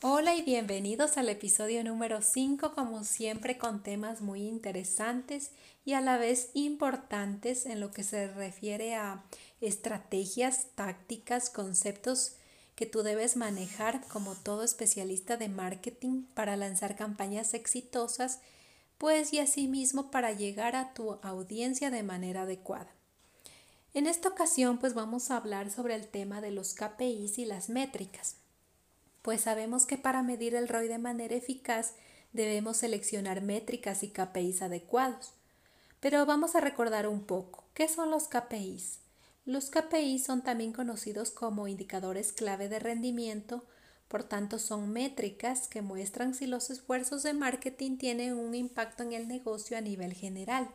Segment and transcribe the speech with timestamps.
[0.00, 5.50] Hola y bienvenidos al episodio número 5, como siempre con temas muy interesantes
[5.84, 9.24] y a la vez importantes en lo que se refiere a
[9.60, 12.36] estrategias, tácticas, conceptos
[12.76, 18.38] que tú debes manejar como todo especialista de marketing para lanzar campañas exitosas,
[18.98, 22.92] pues y asimismo para llegar a tu audiencia de manera adecuada.
[23.94, 27.68] En esta ocasión pues vamos a hablar sobre el tema de los KPIs y las
[27.68, 28.36] métricas
[29.22, 31.94] pues sabemos que para medir el ROI de manera eficaz
[32.32, 35.32] debemos seleccionar métricas y KPIs adecuados.
[36.00, 39.00] Pero vamos a recordar un poco, ¿qué son los KPIs?
[39.44, 43.64] Los KPIs son también conocidos como indicadores clave de rendimiento,
[44.06, 49.12] por tanto son métricas que muestran si los esfuerzos de marketing tienen un impacto en
[49.12, 50.68] el negocio a nivel general.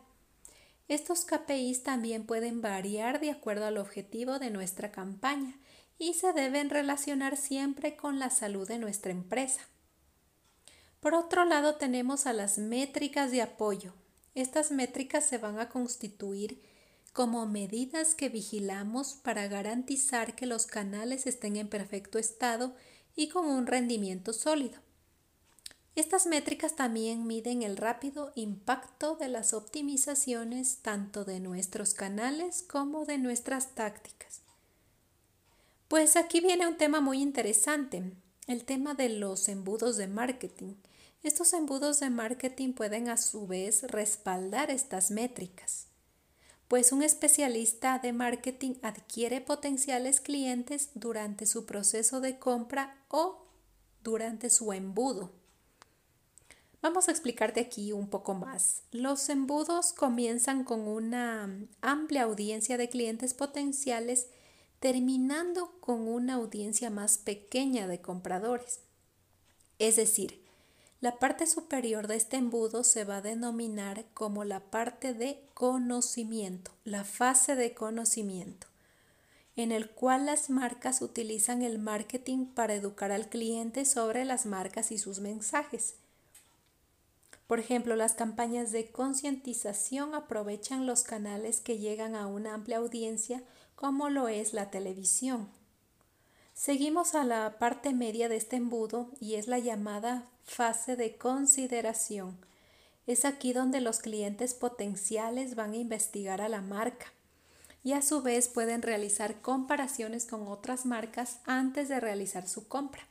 [0.86, 5.56] Estos KPIs también pueden variar de acuerdo al objetivo de nuestra campaña
[5.98, 9.62] y se deben relacionar siempre con la salud de nuestra empresa.
[11.00, 13.92] Por otro lado, tenemos a las métricas de apoyo.
[14.34, 16.62] Estas métricas se van a constituir
[17.12, 22.74] como medidas que vigilamos para garantizar que los canales estén en perfecto estado
[23.14, 24.80] y con un rendimiento sólido.
[25.94, 33.04] Estas métricas también miden el rápido impacto de las optimizaciones tanto de nuestros canales como
[33.04, 34.43] de nuestras tácticas.
[35.94, 38.02] Pues aquí viene un tema muy interesante,
[38.48, 40.74] el tema de los embudos de marketing.
[41.22, 45.86] Estos embudos de marketing pueden a su vez respaldar estas métricas,
[46.66, 53.46] pues un especialista de marketing adquiere potenciales clientes durante su proceso de compra o
[54.02, 55.30] durante su embudo.
[56.82, 58.82] Vamos a explicarte aquí un poco más.
[58.90, 64.26] Los embudos comienzan con una amplia audiencia de clientes potenciales
[64.84, 68.80] terminando con una audiencia más pequeña de compradores.
[69.78, 70.44] Es decir,
[71.00, 76.70] la parte superior de este embudo se va a denominar como la parte de conocimiento,
[76.84, 78.66] la fase de conocimiento,
[79.56, 84.92] en el cual las marcas utilizan el marketing para educar al cliente sobre las marcas
[84.92, 85.94] y sus mensajes.
[87.46, 93.42] Por ejemplo, las campañas de concientización aprovechan los canales que llegan a una amplia audiencia
[93.74, 95.48] como lo es la televisión.
[96.54, 102.38] Seguimos a la parte media de este embudo y es la llamada fase de consideración.
[103.06, 107.12] Es aquí donde los clientes potenciales van a investigar a la marca
[107.82, 113.06] y a su vez pueden realizar comparaciones con otras marcas antes de realizar su compra.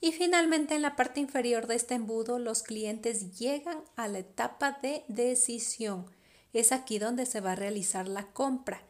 [0.00, 4.78] Y finalmente en la parte inferior de este embudo los clientes llegan a la etapa
[4.80, 6.06] de decisión.
[6.52, 8.82] Es aquí donde se va a realizar la compra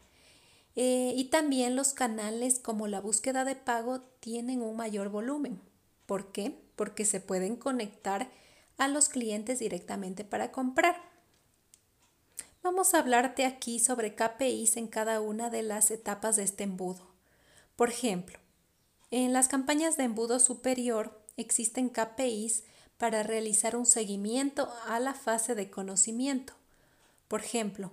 [0.75, 5.59] eh, y también los canales como la búsqueda de pago tienen un mayor volumen.
[6.05, 6.59] ¿Por qué?
[6.75, 8.29] Porque se pueden conectar
[8.77, 11.09] a los clientes directamente para comprar.
[12.63, 17.07] Vamos a hablarte aquí sobre KPIs en cada una de las etapas de este embudo.
[17.75, 18.37] Por ejemplo,
[19.11, 22.63] en las campañas de embudo superior existen KPIs
[22.97, 26.53] para realizar un seguimiento a la fase de conocimiento.
[27.29, 27.91] Por ejemplo,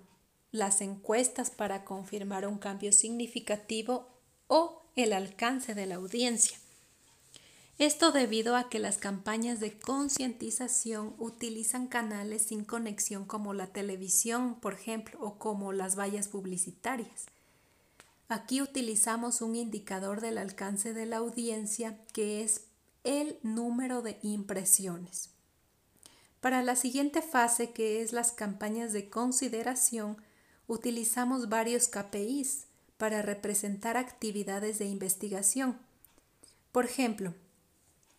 [0.57, 4.09] las encuestas para confirmar un cambio significativo
[4.49, 6.59] o el alcance de la audiencia.
[7.79, 14.59] Esto debido a que las campañas de concientización utilizan canales sin conexión como la televisión,
[14.61, 17.27] por ejemplo, o como las vallas publicitarias.
[18.29, 22.63] Aquí utilizamos un indicador del alcance de la audiencia que es
[23.05, 25.31] el número de impresiones.
[26.41, 30.17] Para la siguiente fase, que es las campañas de consideración,
[30.67, 32.67] utilizamos varios KPIs
[32.97, 35.79] para representar actividades de investigación.
[36.73, 37.35] Por ejemplo,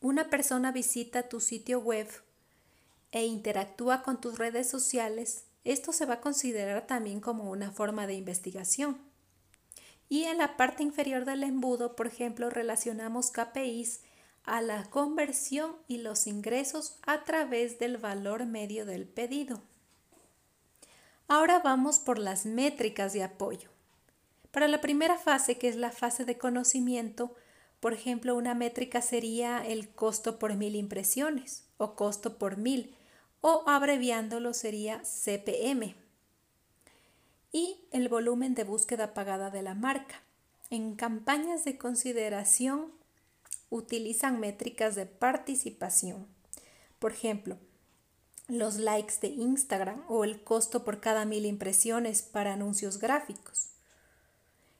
[0.01, 2.07] una persona visita tu sitio web
[3.11, 8.07] e interactúa con tus redes sociales, esto se va a considerar también como una forma
[8.07, 8.97] de investigación.
[10.09, 14.01] Y en la parte inferior del embudo, por ejemplo, relacionamos KPIs
[14.43, 19.61] a la conversión y los ingresos a través del valor medio del pedido.
[21.29, 23.69] Ahora vamos por las métricas de apoyo.
[24.51, 27.35] Para la primera fase, que es la fase de conocimiento,
[27.81, 32.95] por ejemplo, una métrica sería el costo por mil impresiones o costo por mil,
[33.41, 35.95] o abreviándolo sería CPM.
[37.51, 40.21] Y el volumen de búsqueda pagada de la marca.
[40.69, 42.91] En campañas de consideración
[43.69, 46.25] utilizan métricas de participación.
[46.99, 47.57] Por ejemplo,
[48.47, 53.71] los likes de Instagram o el costo por cada mil impresiones para anuncios gráficos.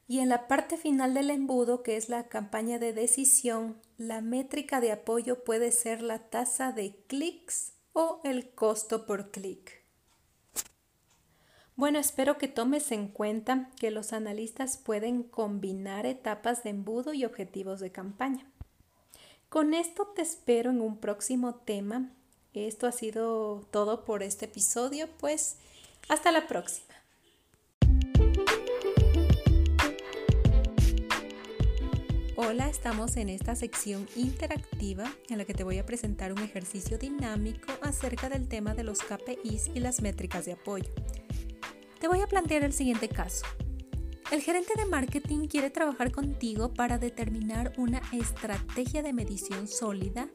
[0.07, 4.79] Y en la parte final del embudo, que es la campaña de decisión, la métrica
[4.79, 9.83] de apoyo puede ser la tasa de clics o el costo por clic.
[11.75, 17.25] Bueno, espero que tomes en cuenta que los analistas pueden combinar etapas de embudo y
[17.25, 18.49] objetivos de campaña.
[19.49, 22.16] Con esto te espero en un próximo tema.
[22.65, 25.57] Esto ha sido todo por este episodio, pues
[26.09, 26.87] hasta la próxima.
[32.35, 36.97] Hola, estamos en esta sección interactiva en la que te voy a presentar un ejercicio
[36.97, 40.89] dinámico acerca del tema de los KPIs y las métricas de apoyo.
[41.99, 43.45] Te voy a plantear el siguiente caso.
[44.31, 50.27] El gerente de marketing quiere trabajar contigo para determinar una estrategia de medición sólida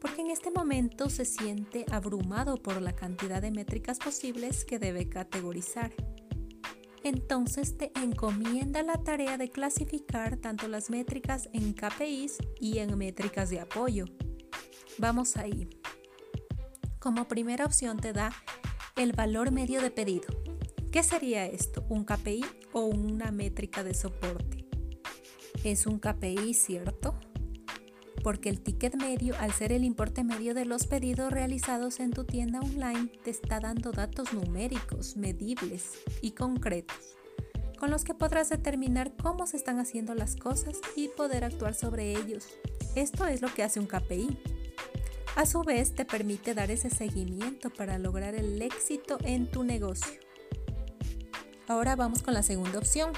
[0.00, 5.08] porque en este momento se siente abrumado por la cantidad de métricas posibles que debe
[5.08, 5.92] categorizar
[7.02, 13.48] entonces te encomienda la tarea de clasificar tanto las métricas en KPIs y en métricas
[13.50, 14.04] de apoyo.
[14.98, 15.68] Vamos ahí.
[16.98, 18.30] Como primera opción te da
[18.96, 20.28] el valor medio de pedido.
[20.92, 21.86] ¿Qué sería esto?
[21.88, 24.66] ¿Un KPI o una métrica de soporte?
[25.64, 27.18] Es un KPI, ¿cierto?
[28.22, 32.24] Porque el ticket medio, al ser el importe medio de los pedidos realizados en tu
[32.24, 37.16] tienda online, te está dando datos numéricos, medibles y concretos,
[37.78, 42.12] con los que podrás determinar cómo se están haciendo las cosas y poder actuar sobre
[42.12, 42.46] ellos.
[42.94, 44.38] Esto es lo que hace un KPI.
[45.36, 50.20] A su vez, te permite dar ese seguimiento para lograr el éxito en tu negocio.
[51.68, 53.12] Ahora vamos con la segunda opción,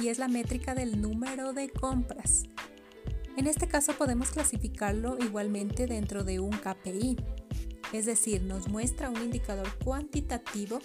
[0.00, 2.44] y es la métrica del número de compras.
[3.38, 7.16] En este caso podemos clasificarlo igualmente dentro de un KPI,
[7.92, 10.80] es decir, nos muestra un indicador cuantitativo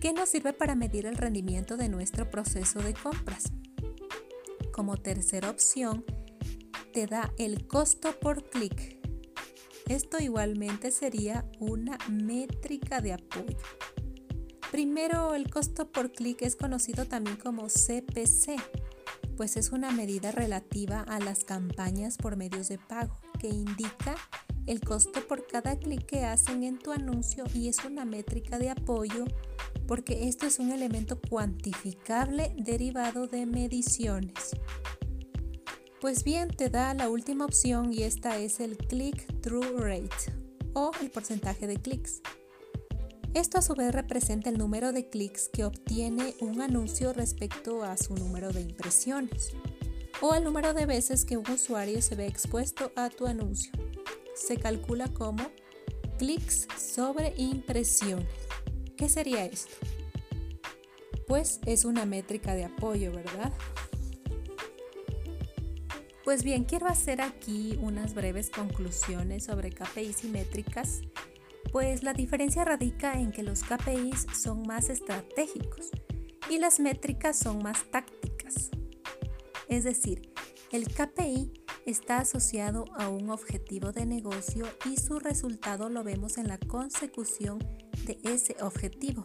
[0.00, 3.52] que nos sirve para medir el rendimiento de nuestro proceso de compras.
[4.72, 6.02] Como tercera opción,
[6.94, 8.96] te da el costo por clic.
[9.86, 13.58] Esto igualmente sería una métrica de apoyo.
[14.70, 18.56] Primero, el costo por clic es conocido también como CPC
[19.36, 24.16] pues es una medida relativa a las campañas por medios de pago que indica
[24.66, 28.70] el costo por cada clic que hacen en tu anuncio y es una métrica de
[28.70, 29.24] apoyo
[29.86, 34.56] porque esto es un elemento cuantificable derivado de mediciones.
[36.00, 40.32] Pues bien, te da la última opción y esta es el click-through rate
[40.74, 42.20] o el porcentaje de clics.
[43.36, 47.98] Esto a su vez representa el número de clics que obtiene un anuncio respecto a
[47.98, 49.52] su número de impresiones
[50.22, 53.70] o el número de veces que un usuario se ve expuesto a tu anuncio.
[54.34, 55.50] Se calcula como
[56.18, 58.26] clics sobre impresiones.
[58.96, 59.74] ¿Qué sería esto?
[61.26, 63.52] Pues es una métrica de apoyo, ¿verdad?
[66.24, 71.02] Pues bien, quiero hacer aquí unas breves conclusiones sobre KPIs y métricas
[71.76, 75.90] pues la diferencia radica en que los KPIs son más estratégicos
[76.48, 78.70] y las métricas son más tácticas.
[79.68, 80.32] Es decir,
[80.72, 81.52] el KPI
[81.84, 87.58] está asociado a un objetivo de negocio y su resultado lo vemos en la consecución
[88.06, 89.22] de ese objetivo,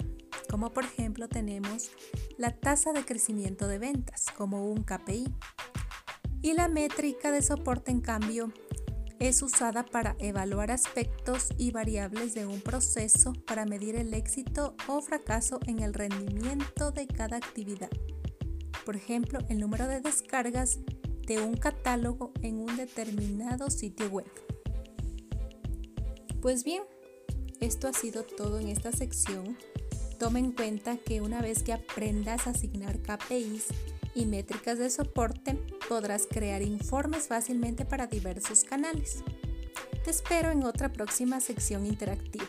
[0.49, 1.89] como por ejemplo tenemos
[2.37, 5.23] la tasa de crecimiento de ventas como un KPI.
[6.41, 8.51] Y la métrica de soporte, en cambio,
[9.21, 14.99] es usada para evaluar aspectos y variables de un proceso para medir el éxito o
[14.99, 17.91] fracaso en el rendimiento de cada actividad.
[18.83, 20.79] Por ejemplo, el número de descargas
[21.27, 24.25] de un catálogo en un determinado sitio web.
[26.41, 26.81] Pues bien,
[27.59, 29.55] esto ha sido todo en esta sección.
[30.17, 33.67] Toma en cuenta que una vez que aprendas a asignar KPIs
[34.13, 35.55] y métricas de soporte,
[35.87, 39.23] podrás crear informes fácilmente para diversos canales.
[40.03, 42.45] Te espero en otra próxima sección interactiva.